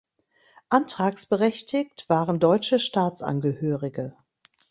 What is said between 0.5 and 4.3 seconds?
Antragsberechtigt waren deutsche Staatsangehörige.